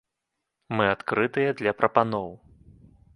[0.79, 2.29] Мы адкрытыя для прапаноў.